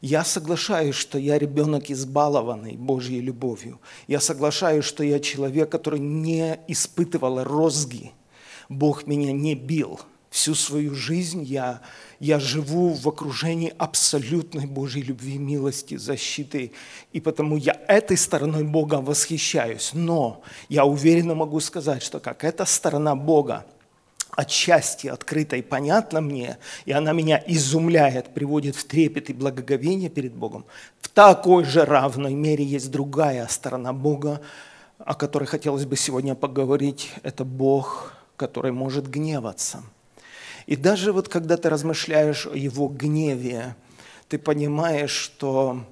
Я 0.00 0.24
соглашаюсь, 0.24 0.94
что 0.94 1.18
я 1.18 1.38
ребенок 1.38 1.90
избалованный 1.90 2.76
Божьей 2.76 3.20
любовью. 3.20 3.80
Я 4.06 4.20
соглашаюсь, 4.20 4.84
что 4.84 5.02
я 5.02 5.20
человек, 5.20 5.70
который 5.70 6.00
не 6.00 6.58
испытывал 6.68 7.44
розги. 7.44 8.12
Бог 8.68 9.06
меня 9.06 9.32
не 9.32 9.54
бил. 9.54 10.00
Всю 10.28 10.54
свою 10.54 10.94
жизнь 10.94 11.44
я, 11.44 11.80
я 12.20 12.38
живу 12.38 12.92
в 12.92 13.08
окружении 13.08 13.72
абсолютной 13.78 14.66
Божьей 14.66 15.02
любви, 15.02 15.38
милости, 15.38 15.96
защиты. 15.96 16.72
И 17.12 17.20
потому 17.20 17.56
я 17.56 17.80
этой 17.88 18.18
стороной 18.18 18.64
Бога 18.64 18.96
восхищаюсь. 18.96 19.92
Но 19.94 20.42
я 20.68 20.84
уверенно 20.84 21.34
могу 21.34 21.60
сказать, 21.60 22.02
что 22.02 22.20
как 22.20 22.44
эта 22.44 22.64
сторона 22.66 23.14
Бога– 23.16 23.64
отчасти 24.36 25.08
открыта 25.08 25.56
и 25.56 25.62
понятна 25.62 26.20
мне, 26.20 26.58
и 26.84 26.92
она 26.92 27.12
меня 27.12 27.42
изумляет, 27.46 28.34
приводит 28.34 28.76
в 28.76 28.84
трепет 28.84 29.30
и 29.30 29.32
благоговение 29.32 30.10
перед 30.10 30.34
Богом, 30.34 30.66
в 31.00 31.08
такой 31.08 31.64
же 31.64 31.84
равной 31.84 32.34
мере 32.34 32.64
есть 32.64 32.90
другая 32.90 33.46
сторона 33.48 33.92
Бога, 33.92 34.40
о 34.98 35.14
которой 35.14 35.46
хотелось 35.46 35.86
бы 35.86 35.96
сегодня 35.96 36.34
поговорить. 36.34 37.10
Это 37.22 37.44
Бог, 37.44 38.12
который 38.36 38.72
может 38.72 39.08
гневаться. 39.08 39.82
И 40.66 40.76
даже 40.76 41.12
вот 41.12 41.28
когда 41.28 41.56
ты 41.56 41.70
размышляешь 41.70 42.46
о 42.46 42.56
Его 42.56 42.88
гневе, 42.88 43.74
ты 44.28 44.38
понимаешь, 44.38 45.10
что 45.10 45.84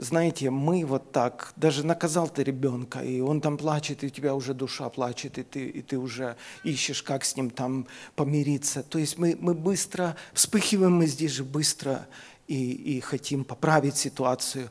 знаете, 0.00 0.48
мы 0.48 0.86
вот 0.86 1.12
так, 1.12 1.52
даже 1.56 1.84
наказал 1.84 2.26
ты 2.26 2.42
ребенка, 2.42 3.00
и 3.00 3.20
он 3.20 3.42
там 3.42 3.58
плачет, 3.58 4.02
и 4.02 4.06
у 4.06 4.08
тебя 4.08 4.34
уже 4.34 4.54
душа 4.54 4.88
плачет, 4.88 5.36
и 5.36 5.42
ты, 5.42 5.68
и 5.68 5.82
ты 5.82 5.98
уже 5.98 6.36
ищешь, 6.64 7.02
как 7.02 7.22
с 7.22 7.36
ним 7.36 7.50
там 7.50 7.86
помириться. 8.16 8.82
То 8.82 8.98
есть 8.98 9.18
мы, 9.18 9.36
мы 9.38 9.52
быстро, 9.52 10.16
вспыхиваем 10.32 10.96
мы 10.96 11.06
здесь 11.06 11.32
же 11.32 11.44
быстро 11.44 12.06
и, 12.48 12.72
и 12.96 13.00
хотим 13.00 13.44
поправить 13.44 13.96
ситуацию. 13.96 14.70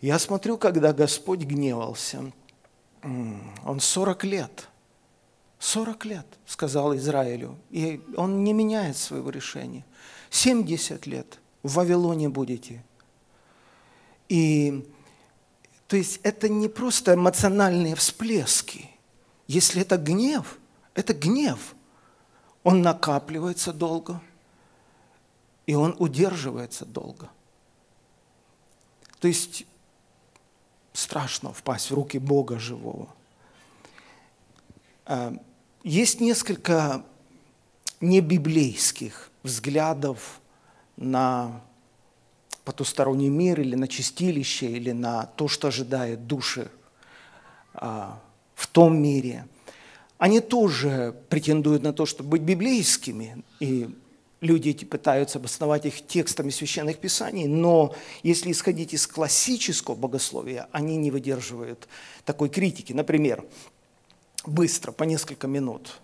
Я 0.00 0.18
смотрю, 0.18 0.58
когда 0.58 0.92
Господь 0.92 1.40
гневался, 1.40 2.32
он 3.04 3.78
40 3.78 4.24
лет, 4.24 4.68
40 5.60 6.04
лет 6.04 6.26
сказал 6.46 6.96
Израилю, 6.96 7.56
и 7.70 8.00
он 8.16 8.42
не 8.42 8.52
меняет 8.52 8.96
своего 8.96 9.30
решения. 9.30 9.84
70 10.30 11.06
лет 11.06 11.38
в 11.62 11.74
Вавилоне 11.74 12.28
будете– 12.28 12.82
и 14.28 14.88
то 15.88 15.96
есть 15.96 16.20
это 16.22 16.48
не 16.50 16.68
просто 16.68 17.14
эмоциональные 17.14 17.94
всплески. 17.94 18.90
Если 19.46 19.80
это 19.80 19.96
гнев, 19.96 20.58
это 20.94 21.14
гнев. 21.14 21.74
Он 22.62 22.82
накапливается 22.82 23.72
долго, 23.72 24.20
и 25.66 25.74
он 25.74 25.96
удерживается 25.98 26.84
долго. 26.84 27.30
То 29.18 29.28
есть 29.28 29.64
страшно 30.92 31.52
впасть 31.54 31.90
в 31.90 31.94
руки 31.94 32.18
Бога 32.18 32.58
живого. 32.58 33.08
А, 35.06 35.32
есть 35.82 36.20
несколько 36.20 37.02
небиблейских 38.00 39.30
взглядов 39.42 40.40
на 40.96 41.62
потусторонний 42.68 43.30
мир 43.30 43.62
или 43.62 43.74
на 43.74 43.88
чистилище, 43.88 44.66
или 44.66 44.92
на 44.92 45.24
то, 45.24 45.48
что 45.48 45.68
ожидает 45.68 46.26
души 46.26 46.70
а, 47.72 48.20
в 48.54 48.66
том 48.66 49.00
мире, 49.00 49.46
они 50.18 50.40
тоже 50.40 51.14
претендуют 51.30 51.82
на 51.82 51.94
то, 51.94 52.04
чтобы 52.04 52.28
быть 52.28 52.42
библейскими, 52.42 53.42
и 53.58 53.88
люди 54.42 54.68
эти 54.68 54.84
пытаются 54.84 55.38
обосновать 55.38 55.86
их 55.86 56.06
текстами 56.06 56.50
священных 56.50 56.98
писаний, 56.98 57.46
но 57.46 57.94
если 58.22 58.52
исходить 58.52 58.92
из 58.92 59.06
классического 59.06 59.94
богословия, 59.94 60.68
они 60.70 60.98
не 60.98 61.10
выдерживают 61.10 61.88
такой 62.26 62.50
критики. 62.50 62.92
Например, 62.92 63.46
быстро, 64.44 64.92
по 64.92 65.04
несколько 65.04 65.46
минут. 65.46 66.02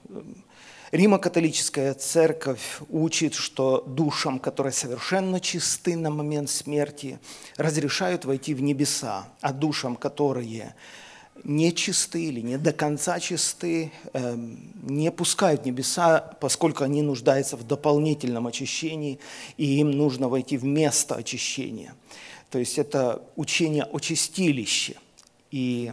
Римо-католическая 0.95 1.93
церковь 1.95 2.79
учит, 2.89 3.35
что 3.35 3.81
душам, 3.81 4.39
которые 4.39 4.73
совершенно 4.73 5.41
чисты 5.41 5.97
на 5.97 6.09
момент 6.09 6.49
смерти, 6.49 7.19
разрешают 7.57 8.25
войти 8.25 8.55
в 8.55 8.63
небеса, 8.63 9.27
а 9.41 9.53
душам, 9.53 9.97
которые 9.97 10.77
не 11.43 11.75
чисты 11.75 12.27
или 12.27 12.41
не 12.43 12.59
до 12.59 12.73
конца 12.73 13.19
чисты, 13.19 13.91
эм, 14.13 14.73
не 14.85 15.11
пускают 15.11 15.63
в 15.63 15.67
небеса, 15.67 16.21
поскольку 16.41 16.85
они 16.85 17.03
нуждаются 17.03 17.57
в 17.57 17.67
дополнительном 17.67 18.47
очищении, 18.47 19.19
и 19.57 19.81
им 19.81 19.91
нужно 19.91 20.29
войти 20.29 20.57
в 20.57 20.65
место 20.65 21.17
очищения. 21.17 21.97
То 22.51 22.61
есть 22.61 22.79
это 22.79 23.21
учение 23.35 23.83
о 23.83 23.99
чистилище. 23.99 24.95
И 25.51 25.93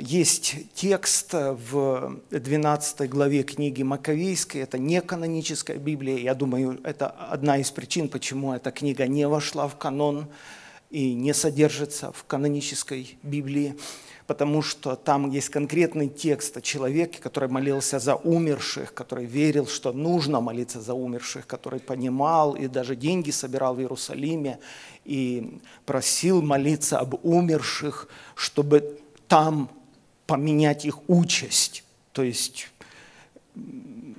есть 0.00 0.56
текст 0.74 1.32
в 1.32 2.20
12 2.30 3.08
главе 3.08 3.44
книги 3.44 3.82
Маковейской, 3.82 4.62
это 4.62 4.78
не 4.78 5.00
каноническая 5.00 5.76
Библия, 5.76 6.18
я 6.18 6.34
думаю, 6.34 6.80
это 6.82 7.08
одна 7.08 7.58
из 7.58 7.70
причин, 7.70 8.08
почему 8.08 8.52
эта 8.52 8.72
книга 8.72 9.06
не 9.06 9.28
вошла 9.28 9.68
в 9.68 9.76
канон 9.76 10.26
и 10.90 11.14
не 11.14 11.32
содержится 11.32 12.10
в 12.10 12.24
канонической 12.24 13.16
Библии, 13.22 13.76
потому 14.26 14.60
что 14.60 14.96
там 14.96 15.30
есть 15.30 15.50
конкретный 15.50 16.08
текст 16.08 16.56
о 16.56 16.60
человеке, 16.60 17.20
который 17.20 17.48
молился 17.48 18.00
за 18.00 18.16
умерших, 18.16 18.92
который 18.92 19.24
верил, 19.24 19.68
что 19.68 19.92
нужно 19.92 20.40
молиться 20.40 20.80
за 20.80 20.94
умерших, 20.94 21.46
который 21.46 21.78
понимал 21.78 22.54
и 22.54 22.66
даже 22.66 22.96
деньги 22.96 23.30
собирал 23.30 23.76
в 23.76 23.80
Иерусалиме 23.80 24.58
и 25.04 25.60
просил 25.86 26.42
молиться 26.42 26.98
об 26.98 27.24
умерших, 27.24 28.08
чтобы 28.34 29.00
там 29.30 29.70
поменять 30.26 30.84
их 30.84 31.08
участь. 31.08 31.84
То 32.12 32.24
есть 32.24 32.68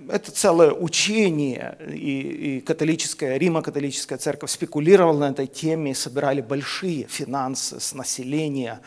это 0.08 0.32
целое 0.32 0.72
учение, 0.72 1.78
и, 1.86 2.58
и 2.58 2.62
католическая, 2.62 3.36
Римо-католическая 3.36 4.18
церковь 4.18 4.50
спекулировала 4.52 5.20
на 5.20 5.30
этой 5.32 5.48
теме, 5.48 5.94
собирали 5.96 6.40
большие 6.40 7.08
финансы 7.08 7.82
с 7.82 7.94
населения 7.94 8.80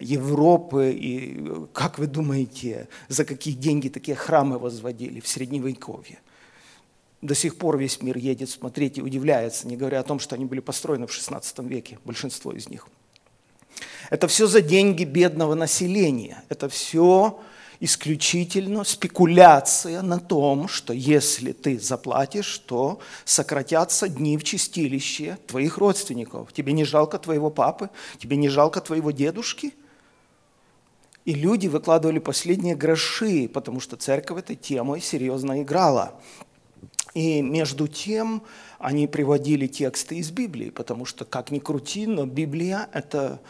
Европы, 0.00 0.90
и 0.90 1.40
как 1.72 2.00
вы 2.00 2.08
думаете, 2.08 2.88
за 3.06 3.24
какие 3.24 3.54
деньги 3.54 3.88
такие 3.88 4.16
храмы 4.16 4.58
возводили 4.58 5.20
в 5.20 5.28
Средневековье? 5.28 6.18
До 7.22 7.36
сих 7.36 7.56
пор 7.56 7.78
весь 7.78 8.02
мир 8.02 8.18
едет 8.18 8.50
смотреть 8.50 8.98
и 8.98 9.02
удивляется, 9.02 9.68
не 9.68 9.76
говоря 9.76 10.00
о 10.00 10.04
том, 10.04 10.18
что 10.18 10.34
они 10.34 10.44
были 10.44 10.60
построены 10.60 11.06
в 11.06 11.10
XVI 11.10 11.68
веке, 11.68 12.00
большинство 12.04 12.52
из 12.52 12.68
них– 12.68 12.88
это 14.10 14.28
все 14.28 14.46
за 14.46 14.60
деньги 14.60 15.04
бедного 15.04 15.54
населения. 15.54 16.42
Это 16.48 16.68
все 16.68 17.38
исключительно 17.80 18.82
спекуляция 18.84 20.02
на 20.02 20.18
том, 20.18 20.66
что 20.68 20.92
если 20.92 21.52
ты 21.52 21.78
заплатишь, 21.78 22.58
то 22.58 22.98
сократятся 23.24 24.08
дни 24.08 24.36
в 24.36 24.44
чистилище 24.44 25.38
твоих 25.46 25.78
родственников. 25.78 26.52
Тебе 26.52 26.72
не 26.72 26.84
жалко 26.84 27.18
твоего 27.18 27.50
папы, 27.50 27.90
тебе 28.18 28.36
не 28.36 28.48
жалко 28.48 28.80
твоего 28.80 29.10
дедушки. 29.10 29.74
И 31.24 31.34
люди 31.34 31.68
выкладывали 31.68 32.18
последние 32.18 32.74
гроши, 32.74 33.48
потому 33.52 33.80
что 33.80 33.96
церковь 33.96 34.38
этой 34.38 34.56
темой 34.56 35.00
серьезно 35.00 35.62
играла. 35.62 36.14
И 37.14 37.42
между 37.42 37.86
тем 37.86 38.42
они 38.78 39.06
приводили 39.06 39.66
тексты 39.66 40.16
из 40.16 40.30
Библии, 40.30 40.70
потому 40.70 41.04
что, 41.04 41.24
как 41.24 41.50
ни 41.50 41.58
крути, 41.58 42.06
но 42.06 42.26
Библия– 42.26 42.88
это 42.92 43.40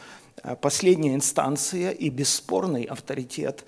последняя 0.61 1.15
инстанция 1.15 1.91
и 1.91 2.11
бесспорный 2.11 2.85
авторитет. 2.85 3.65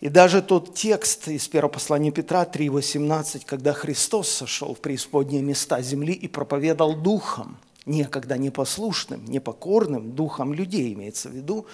И 0.00 0.08
даже 0.08 0.42
тот 0.42 0.74
текст 0.74 1.28
из 1.28 1.46
первого 1.46 1.70
послания 1.72 2.10
Петра 2.10 2.44
3,18, 2.44 3.42
когда 3.46 3.72
Христос 3.72 4.28
сошел 4.28 4.74
в 4.74 4.80
преисподние 4.80 5.42
места 5.42 5.80
земли 5.80 6.12
и 6.12 6.26
проповедал 6.26 6.96
духом, 6.96 7.56
некогда 7.86 8.36
непослушным, 8.36 9.24
непокорным 9.26 10.12
духом 10.12 10.54
людей, 10.54 10.92
имеется 10.94 11.28
в 11.28 11.32
виду, 11.32 11.66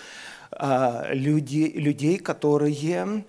э, 0.52 1.14
люди, 1.14 1.72
людей, 1.74 2.18
которые 2.18 3.24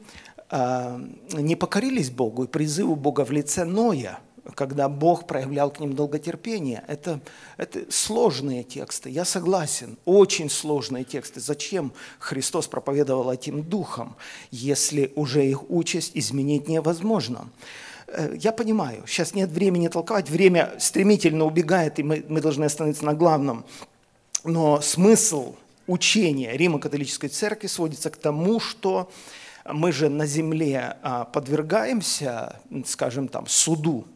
э, 0.49 0.99
не 1.33 1.55
покорились 1.55 2.09
Богу 2.09 2.43
и 2.43 2.47
призыву 2.47 2.95
Бога 2.95 3.23
в 3.23 3.31
лице 3.31 3.63
Ноя– 3.63 4.19
когда 4.55 4.89
Бог 4.89 5.27
проявлял 5.27 5.71
к 5.71 5.79
ним 5.79 5.93
долготерпение. 5.93 6.83
Это, 6.87 7.21
это 7.57 7.91
сложные 7.91 8.63
тексты, 8.63 9.09
я 9.09 9.25
согласен, 9.25 9.97
очень 10.05 10.49
сложные 10.49 11.03
тексты. 11.03 11.39
Зачем 11.39 11.93
Христос 12.19 12.67
проповедовал 12.67 13.31
этим 13.31 13.63
духом, 13.63 14.15
если 14.51 15.11
уже 15.15 15.45
их 15.45 15.69
участь 15.69 16.11
изменить 16.13 16.67
невозможно? 16.67 17.49
Э, 18.07 18.35
я 18.39 18.51
понимаю, 18.51 19.03
сейчас 19.07 19.33
нет 19.33 19.49
времени 19.49 19.87
толковать, 19.87 20.29
время 20.29 20.73
стремительно 20.79 21.45
убегает, 21.45 21.99
и 21.99 22.03
мы, 22.03 22.25
мы 22.27 22.41
должны 22.41 22.65
остановиться 22.65 23.05
на 23.05 23.13
главном. 23.13 23.65
Но 24.43 24.81
смысл 24.81 25.55
учения 25.87 26.55
Римо-католической 26.55 27.27
церкви 27.27 27.67
сводится 27.67 28.09
к 28.09 28.17
тому, 28.17 28.59
что 28.59 29.11
мы 29.65 29.91
же 29.91 30.09
на 30.09 30.25
земле 30.25 30.97
а, 31.01 31.25
подвергаемся, 31.25 32.61
скажем 32.85 33.27
там, 33.27 33.47
суду 33.47 34.07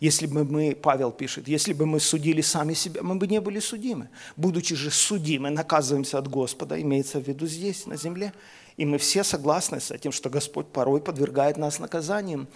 Если 0.00 0.26
бы 0.26 0.44
мы, 0.44 0.74
Павел 0.74 1.10
пишет, 1.10 1.48
если 1.48 1.72
бы 1.72 1.86
мы 1.86 2.00
судили 2.00 2.42
сами 2.42 2.74
себя, 2.74 3.02
мы 3.02 3.14
бы 3.14 3.26
не 3.26 3.40
были 3.40 3.60
судимы. 3.60 4.08
Будучи 4.36 4.74
же 4.74 4.90
судимы, 4.90 5.50
наказываемся 5.50 6.18
от 6.18 6.28
Господа, 6.28 6.80
имеется 6.80 7.18
в 7.18 7.26
виду 7.26 7.46
здесь, 7.46 7.86
на 7.86 7.96
земле. 7.96 8.32
И 8.76 8.84
мы 8.84 8.98
все 8.98 9.24
согласны 9.24 9.80
с 9.80 9.90
этим, 9.90 10.12
что 10.12 10.28
Господь 10.28 10.66
порой 10.66 11.00
подвергает 11.00 11.56
нас 11.56 11.78
наказаниям, 11.78 12.46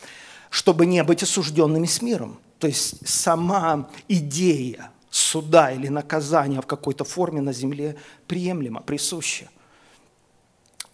чтобы 0.50 0.84
не 0.84 1.02
быть 1.02 1.22
осужденными 1.22 1.86
с 1.86 2.02
миром. 2.02 2.38
То 2.58 2.66
есть 2.66 3.08
сама 3.08 3.88
идея 4.06 4.90
суда 5.08 5.72
или 5.72 5.88
наказания 5.88 6.60
в 6.60 6.66
какой-то 6.66 7.04
форме 7.04 7.40
на 7.40 7.54
земле 7.54 7.96
приемлема, 8.26 8.82
присуща. 8.82 9.48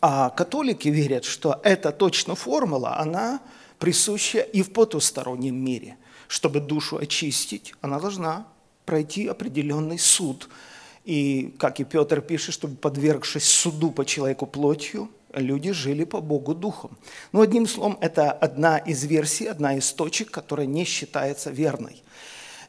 А 0.01 0.31
католики 0.31 0.89
верят, 0.89 1.25
что 1.25 1.61
эта 1.65 1.91
точно 1.91 2.37
формула, 2.37 2.99
она 2.99 3.41
присуща 3.81 4.39
и 4.39 4.63
в 4.63 4.73
потустороннем 4.73 5.57
мире– 5.57 5.97
чтобы 6.29 6.61
душу 6.61 6.97
очистить, 6.99 7.75
она 7.81 7.99
должна 7.99 8.47
пройти 8.85 9.27
определенный 9.27 9.99
суд. 9.99 10.49
И, 11.05 11.55
как 11.59 11.81
и 11.81 11.85
Петр 11.85 12.21
пишет, 12.21 12.55
чтобы 12.55 12.77
подвергшись 12.77 13.45
суду 13.45 13.91
по 13.91 14.05
человеку 14.05 14.47
плотью, 14.47 15.11
люди 15.33 15.73
жили 15.73 16.05
по 16.05 16.21
Богу 16.21 16.55
духом. 16.55 16.97
Но 17.33 17.41
одним 17.43 17.67
словом, 17.67 17.99
это 18.01 18.33
одна 18.33 18.79
из 18.79 19.05
версий, 19.05 19.47
одна 19.47 19.77
из 19.77 19.93
точек, 19.93 20.31
которая 20.31 20.67
не 20.67 20.85
считается 20.85 21.51
верной. 21.51 22.03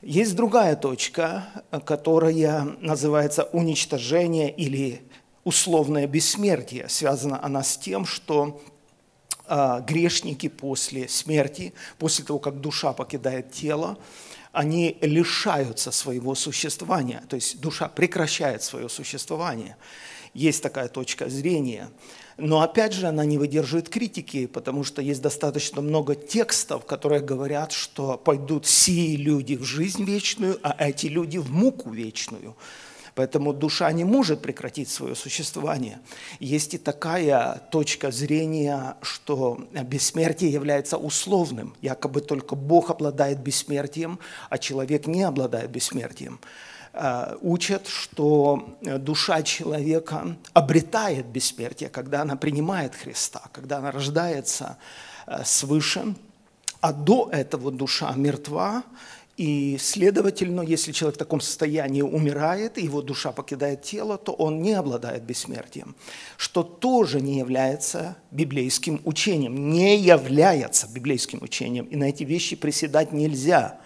Есть 0.02 0.36
другая 0.36 0.76
точка, 0.76 1.48
которая 1.86 2.64
называется 2.82 3.44
уничтожение 3.44 4.52
или 4.52 5.02
условное 5.44 6.08
бессмертие. 6.08 6.88
Связана 6.90 7.44
она 7.44 7.64
с 7.64 7.78
тем, 7.78 8.06
что 8.06 8.62
грешники 9.88 10.50
после 10.50 11.08
смерти, 11.08 11.74
после 11.98 12.26
того, 12.26 12.40
как 12.40 12.62
душа 12.62 12.94
покидает 12.94 13.52
тело, 13.52 13.98
они 14.52 14.98
лишаются 15.02 15.92
своего 15.92 16.34
существования, 16.34 17.24
то 17.30 17.36
есть 17.36 17.60
душа 17.62 17.88
прекращает 17.88 18.64
свое 18.64 18.90
существование. 18.90 19.78
Есть 20.34 20.64
такая 20.64 20.88
точка 20.88 21.30
зрения. 21.30 21.90
Но 22.38 22.62
опять 22.62 22.94
же, 22.94 23.08
она 23.08 23.26
не 23.26 23.38
выдерживает 23.38 23.90
критики, 23.90 24.46
потому 24.46 24.84
что 24.84 25.02
есть 25.02 25.22
достаточно 25.22 25.82
много 25.82 26.14
текстов, 26.14 26.86
которые 26.86 27.22
говорят, 27.22 27.72
что 27.72 28.18
пойдут 28.18 28.68
сии 28.68 29.16
люди 29.16 29.56
в 29.56 29.64
жизнь 29.64 30.04
вечную, 30.04 30.60
а 30.62 30.76
эти 30.78 31.08
люди 31.08 31.40
в 31.40 31.52
муку 31.52 31.90
вечную. 31.90 32.56
Поэтому 33.18 33.52
душа 33.52 33.92
не 33.92 34.04
может 34.04 34.44
прекратить 34.44 34.90
свое 34.90 35.16
существование. 35.16 36.00
Есть 36.40 36.76
и 36.76 36.78
такая 36.78 37.64
точка 37.72 38.12
зрения, 38.12 38.96
что 39.02 39.68
бессмертие 39.72 40.52
является 40.52 40.98
условным. 40.98 41.74
Якобы 41.82 42.22
только 42.22 42.56
Бог 42.56 42.92
обладает 42.92 43.40
бессмертием, 43.40 44.20
а 44.52 44.60
человек 44.60 45.08
не 45.08 45.24
обладает 45.24 45.72
бессмертием 45.72 46.40
э, 46.94 47.36
учат, 47.42 47.88
что 47.88 48.78
душа 48.82 49.42
человека 49.42 50.38
обретает 50.54 51.26
бессмертие, 51.26 51.90
когда 51.90 52.22
она 52.22 52.36
принимает 52.36 52.94
Христа, 52.94 53.42
когда 53.52 53.80
она 53.80 53.90
рождается 53.90 54.78
э, 55.26 55.44
свыше, 55.44 56.14
а 56.82 56.94
до 56.94 57.30
этого 57.32 57.72
душа 57.72 58.14
мертва, 58.16 58.84
и, 59.38 59.78
следовательно, 59.80 60.62
если 60.62 60.92
человек 60.92 61.16
в 61.16 61.20
таком 61.20 61.42
состоянии 61.42 62.02
умирает, 62.02 62.80
его 62.80 63.04
душа 63.04 63.32
покидает 63.32 63.84
тело, 63.84 64.18
то 64.18 64.32
он 64.32 64.64
не 64.64 64.74
обладает 64.74 65.24
бессмертием, 65.24 65.96
что 66.38 66.64
тоже 66.64 67.22
не 67.22 67.38
является 67.38 68.18
библейским 68.32 69.00
учением, 69.06 69.70
не 69.70 69.96
является 69.96 70.88
библейским 70.88 71.44
учением. 71.44 71.86
И 71.86 71.96
на 71.96 72.06
эти 72.06 72.24
вещи 72.24 72.56
приседать 72.56 73.12
нельзя. 73.12 73.80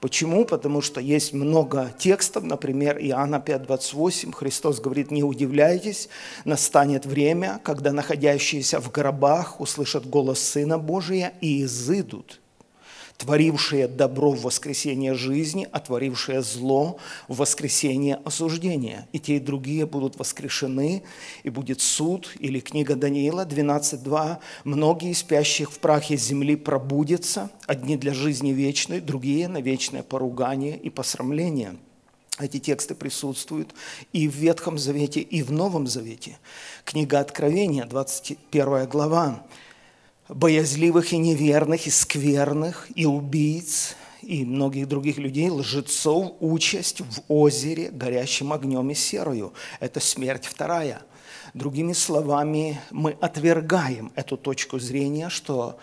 Почему? 0.00 0.44
Потому 0.44 0.82
что 0.82 1.00
есть 1.00 1.32
много 1.32 1.90
текстов, 1.98 2.44
например, 2.44 2.98
Иоанна 2.98 3.42
5:28, 3.44 4.32
Христос 4.32 4.78
говорит, 4.78 5.10
не 5.10 5.24
удивляйтесь, 5.24 6.10
настанет 6.44 7.06
время, 7.06 7.60
когда 7.64 7.92
находящиеся 7.92 8.78
в 8.78 8.92
гробах 8.92 9.58
услышат 9.58 10.06
голос 10.06 10.38
Сына 10.38 10.78
Божия 10.78 11.32
и 11.40 11.62
изыдут 11.62 12.40
творившее 13.18 13.88
добро 13.88 14.30
в 14.30 14.42
воскресение 14.42 15.14
жизни, 15.14 15.68
а 15.72 15.80
творившее 15.80 16.40
зло 16.40 16.98
в 17.26 17.38
воскресение 17.38 18.20
осуждения. 18.24 19.08
И 19.12 19.18
те, 19.18 19.36
и 19.36 19.40
другие 19.40 19.86
будут 19.86 20.16
воскрешены, 20.18 21.02
и 21.42 21.50
будет 21.50 21.80
суд, 21.80 22.32
или 22.38 22.60
книга 22.60 22.94
Даниила 22.94 23.44
12.2. 23.44 24.38
«Многие 24.64 25.12
спящих 25.14 25.72
в 25.72 25.80
прахе 25.80 26.16
земли 26.16 26.54
пробудятся, 26.54 27.50
одни 27.66 27.96
для 27.96 28.14
жизни 28.14 28.50
вечной, 28.50 29.00
другие 29.00 29.48
на 29.48 29.60
вечное 29.60 30.04
поругание 30.04 30.78
и 30.78 30.88
посрамление». 30.88 31.76
Эти 32.38 32.60
тексты 32.60 32.94
присутствуют 32.94 33.74
и 34.12 34.28
в 34.28 34.34
Ветхом 34.36 34.78
Завете, 34.78 35.20
и 35.20 35.42
в 35.42 35.50
Новом 35.50 35.88
Завете. 35.88 36.38
Книга 36.84 37.18
Откровения, 37.18 37.84
21 37.84 38.86
глава 38.86 39.44
боязливых 40.28 41.12
и 41.12 41.18
неверных, 41.18 41.86
и 41.86 41.90
скверных, 41.90 42.88
и 42.94 43.06
убийц, 43.06 43.96
и 44.22 44.44
многих 44.44 44.88
других 44.88 45.18
людей, 45.18 45.48
лжецов, 45.48 46.34
участь 46.40 47.00
в 47.00 47.22
озере, 47.28 47.90
горящим 47.90 48.52
огнем 48.52 48.90
и 48.90 48.94
серою. 48.94 49.52
Это 49.80 50.00
смерть 50.00 50.46
вторая. 50.46 51.02
Другими 51.54 51.94
словами, 51.94 52.80
мы 52.90 53.16
отвергаем 53.20 54.12
эту 54.16 54.36
точку 54.36 54.78
зрения, 54.78 55.30
что 55.30 55.78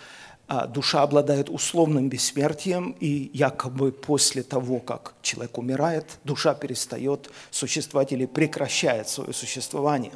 а, 0.48 0.68
душа 0.68 1.02
обладает 1.02 1.50
условным 1.50 2.08
бессмертием, 2.08 2.96
и 3.00 3.32
якобы 3.34 3.92
после 3.92 4.44
того, 4.44 4.80
как 4.80 5.16
человек 5.24 5.58
умирает, 5.58 6.20
душа 6.24 6.54
перестает 6.54 7.32
существовать 7.50 8.12
или 8.12 8.28
прекращает 8.28 9.10
свое 9.10 9.34
существование. 9.34 10.14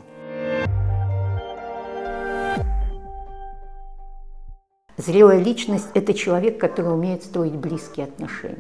Зрелая 5.00 5.42
личность– 5.42 5.88
это 5.94 6.14
человек, 6.14 6.58
который 6.58 6.94
умеет 6.94 7.24
строить 7.24 7.54
близкие 7.54 8.08
отношения. 8.08 8.58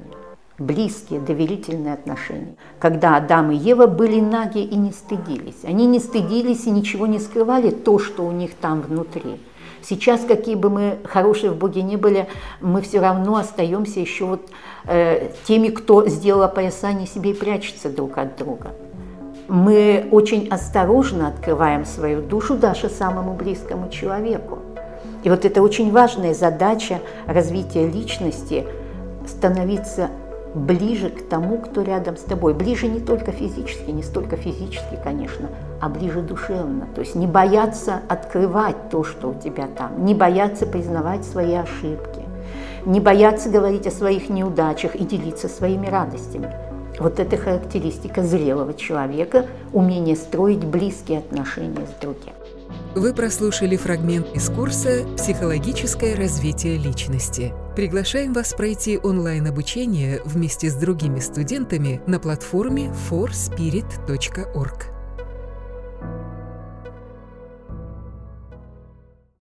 Близкие, 0.58 1.20
доверительные 1.20 1.94
отношения. 1.94 2.56
Когда 2.80 3.18
Адам 3.18 3.52
и 3.52 3.58
Ева 3.58 3.88
были 3.88 4.22
наги 4.22 4.60
и 4.60 4.76
не 4.78 4.94
стыдились. 4.94 5.66
Они 5.66 5.86
не 5.86 6.00
стыдились 6.00 6.66
и 6.66 6.72
ничего 6.72 7.08
не 7.08 7.20
скрывали, 7.20 7.72
то, 7.72 8.00
что 8.00 8.26
у 8.26 8.32
них 8.32 8.52
там 8.56 8.80
внутри. 8.80 9.42
Сейчас, 9.82 10.22
какие 10.26 10.56
бы 10.56 10.70
мы 10.70 11.00
хорошие 11.04 11.52
в 11.52 11.58
Боге 11.58 11.82
не 11.82 11.98
были, 11.98 12.30
мы 12.62 12.82
все 12.84 13.02
равно 13.02 13.36
остаемся 13.36 14.00
еще 14.00 14.24
вот 14.24 14.50
э, 14.86 15.32
теми, 15.46 15.68
кто 15.68 16.08
сделал 16.08 16.44
опоясание 16.44 17.06
себе 17.06 17.32
и 17.32 17.34
прячется 17.34 17.90
друг 17.90 18.18
от 18.18 18.38
друга. 18.38 18.72
Мы 19.50 20.08
очень 20.12 20.48
осторожно 20.48 21.28
открываем 21.28 21.84
свою 21.84 22.22
душу 22.22 22.56
даже 22.56 22.88
самому 22.88 23.34
близкому 23.34 23.90
человеку. 23.90 24.60
И 25.24 25.30
вот 25.30 25.46
это 25.46 25.62
очень 25.62 25.92
важная 25.92 26.34
задача 26.34 27.00
развития 27.28 27.88
личности– 27.88 28.66
становиться 29.30 30.10
ближе 30.56 31.10
к 31.10 31.28
тому, 31.30 31.60
кто 31.60 31.84
рядом 31.84 32.18
с 32.18 32.22
тобой. 32.22 32.54
Ближе 32.54 32.88
не 32.88 33.00
только 33.00 33.32
физически, 33.32 33.92
не 33.92 34.02
столько 34.02 34.36
физически, 34.36 34.98
конечно, 35.04 35.50
а 35.80 35.90
ближе 35.90 36.22
душевно. 36.22 36.88
То 36.96 37.02
есть 37.02 37.16
не 37.16 37.28
бояться 37.28 38.02
открывать 38.10 38.90
то, 38.90 39.04
что 39.04 39.30
у 39.30 39.34
тебя 39.36 39.68
там, 39.78 40.04
не 40.06 40.16
бояться 40.16 40.66
признавать 40.66 41.24
свои 41.24 41.54
ошибки, 41.54 42.24
не 42.86 43.00
бояться 43.00 43.50
говорить 43.50 43.86
о 43.86 43.92
своих 43.92 44.30
неудачах 44.30 44.96
и 44.96 45.06
делиться 45.06 45.48
своими 45.48 45.88
радостями. 45.88 46.52
Вот 47.00 47.20
это 47.20 47.38
характеристика 47.38 48.24
зрелого 48.24 48.74
человека, 48.74 49.46
умение 49.72 50.16
строить 50.16 50.66
близкие 50.66 51.20
отношения 51.20 51.86
с 51.86 52.02
другим. 52.02 52.34
Вы 52.96 53.14
прослушали 53.14 53.78
фрагмент 53.78 54.36
из 54.36 54.50
курса 54.50 55.06
«Психологическое 55.16 56.16
развитие 56.16 56.78
личности». 56.78 57.54
Приглашаем 57.76 58.34
вас 58.34 58.54
пройти 58.54 58.98
онлайн-обучение 58.98 60.22
вместе 60.26 60.72
с 60.72 60.74
другими 60.76 61.20
студентами 61.20 62.02
на 62.08 62.20
платформе 62.20 62.92
forspirit.org. 63.10 64.99